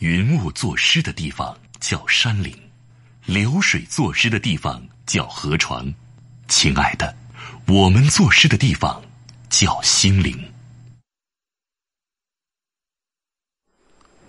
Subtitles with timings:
[0.00, 2.56] 云雾作诗的地方叫山林，
[3.26, 5.92] 流水作诗的地方叫河床。
[6.46, 7.16] 亲爱的，
[7.66, 9.02] 我们作诗的地方
[9.50, 10.38] 叫心灵。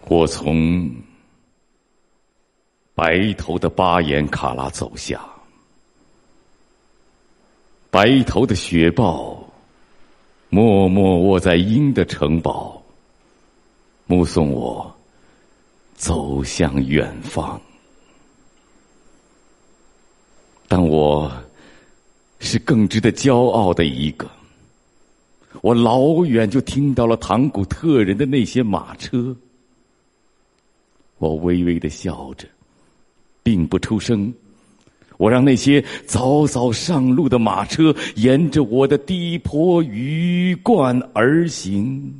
[0.07, 0.91] 我从
[2.95, 5.23] 白头的巴颜卡拉走下，
[7.91, 9.47] 白头的雪豹
[10.49, 12.81] 默默卧在鹰的城堡，
[14.07, 14.98] 目送我
[15.99, 17.61] 走向远方。
[20.65, 21.29] 但我
[22.39, 24.29] 是更值得骄傲的一个，
[25.61, 29.35] 我老远就听到了唐古特人的那些马车。
[31.17, 32.47] 我微微的笑着，
[33.43, 34.33] 并不出声。
[35.17, 42.17] 我让那些早早上路的马车沿着我的低坡鱼贯而行。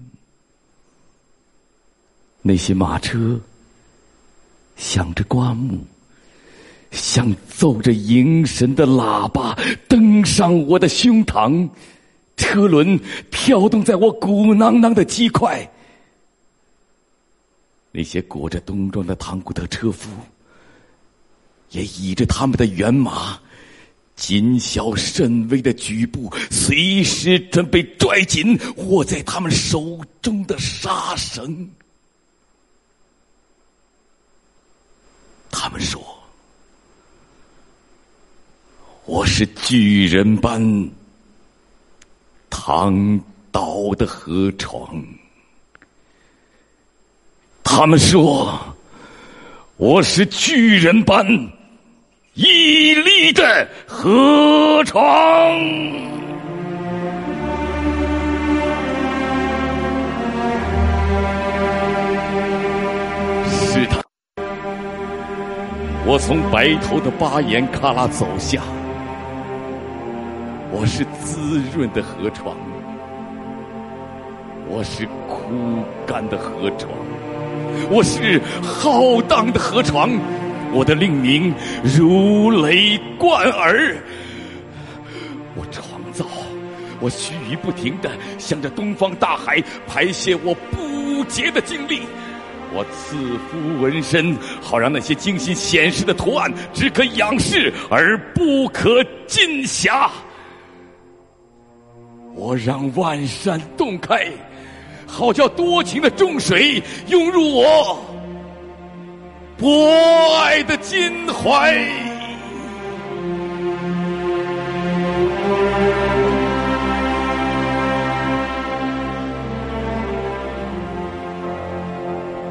[2.42, 3.40] 那些马车
[4.80, 5.78] 响着刮目，
[6.90, 9.56] 像奏着迎神的喇叭，
[9.90, 11.70] 登上我的胸膛。
[12.38, 12.98] 车轮
[13.30, 15.70] 飘动在我鼓囊囊的鸡块。
[17.92, 20.10] 那些裹着冬装的唐古德车夫，
[21.72, 23.38] 也倚着他们的辕马，
[24.16, 31.70] 谨小慎微的举步，随时准备拽紧握在他们手中的沙绳。
[35.62, 36.02] 他们说
[39.04, 40.90] ：“我是巨人般
[42.50, 43.20] 躺
[43.52, 45.06] 倒的河床。”
[47.62, 48.58] 他们说
[49.76, 51.28] ：“我是巨人般
[52.36, 55.04] 屹立的河床。”
[66.12, 68.64] 我从白头的巴颜喀拉走下，
[70.72, 72.58] 我是滋润的河床，
[74.68, 76.92] 我是枯干的河床。
[77.92, 80.10] 我是浩荡的河床，
[80.74, 81.54] 我的令名
[81.84, 83.96] 如雷贯耳。
[85.54, 86.26] 我创造，
[87.00, 88.10] 我须臾不停的
[88.40, 92.02] 向着东方大海排泄我不竭的精力。
[92.74, 93.18] 我赐
[93.50, 100.10] 夫纹身，好让那些精心显示的图案只可仰视而不可尽暇。
[102.36, 104.28] 我让万山洞开。
[105.08, 108.00] 好叫多情的众水涌入我
[109.58, 109.92] 博
[110.38, 112.09] 爱的襟怀。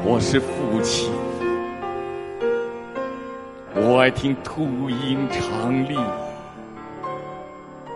[0.05, 1.11] 我是父亲，
[3.75, 5.95] 我爱听秃鹰长立，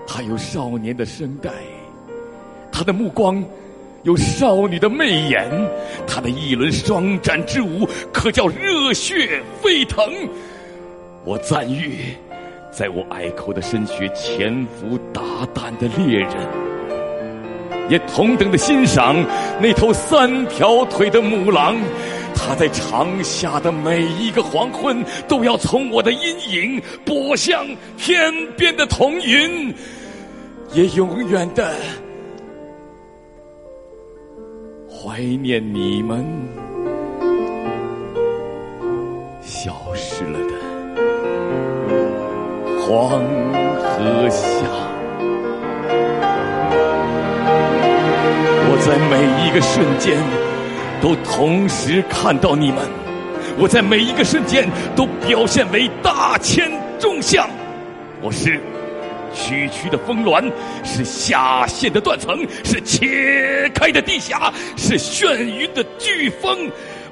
[0.05, 1.49] 他有少年的声带，
[2.71, 3.43] 他的目光。
[4.03, 5.49] 有少女的媚眼，
[6.05, 10.03] 他的一轮双展之舞，可叫热血沸腾。
[11.23, 12.13] 我赞誉，
[12.69, 15.21] 在我隘口的深穴潜伏大
[15.53, 16.31] 胆的猎人，
[17.89, 19.15] 也同等的欣赏
[19.61, 21.75] 那头三条腿的母狼。
[22.35, 29.73] 它在长夏的每一个黄昏，都要从我的阴影拨向天边的彤云，
[30.73, 31.73] 也永远的。
[34.89, 36.25] 怀念你们
[39.41, 40.55] 消失了的
[42.81, 43.21] 黄
[43.79, 44.47] 河下，
[48.85, 50.17] 在每一个瞬间
[51.01, 52.79] 都同时看到你们，
[53.57, 57.49] 我在每一个瞬间都表现为大千众相，
[58.21, 58.59] 我是。
[59.33, 60.51] 区区的峰峦，
[60.83, 66.69] 是下陷的断层，是切开的地峡，是眩晕的飓风。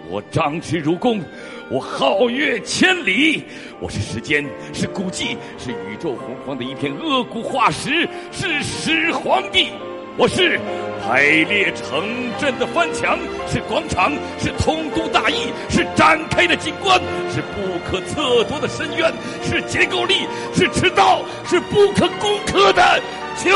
[0.09, 1.23] 我张弛如弓，
[1.69, 3.45] 我皓月千里。
[3.79, 9.69] 我是时间，是古迹，是宇宙洪荒的一片恶骨化石，是始皇帝。
[10.17, 10.59] 我是
[11.03, 13.17] 排列成阵的翻墙，
[13.47, 16.99] 是广场，是通都大义，是展开的景观，
[17.33, 19.11] 是不可测度的深渊，
[19.43, 23.01] 是结构力，是迟到，是不可攻克的
[23.37, 23.49] 球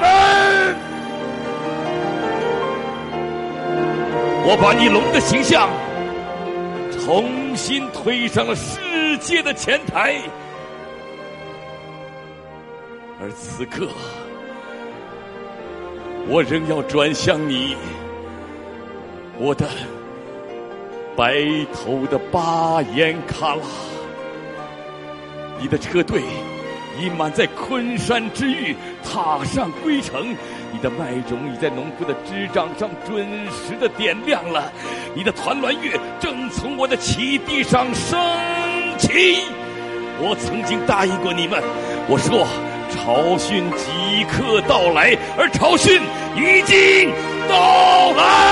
[0.00, 0.76] 门。
[4.50, 5.68] 我把你龙的形象
[7.04, 10.16] 重新推上了世界的前台，
[13.20, 13.88] 而此刻。
[16.30, 17.74] 我仍要转向你，
[19.38, 19.66] 我的
[21.16, 21.42] 白
[21.72, 23.62] 头的巴颜喀拉，
[25.58, 26.20] 你的车队
[27.00, 30.36] 已满在昆山之域，踏上归程。
[30.70, 34.70] 你的麦种已在农夫的枝掌上准时的点亮了，
[35.14, 38.18] 你的团栾月正从我的旗地上升
[38.98, 39.38] 起。
[40.20, 41.58] 我曾经答应过你们，
[42.06, 42.46] 我说
[43.04, 46.02] 朝训即刻到来，而朝训
[46.36, 47.12] 已经
[47.48, 48.47] 到来。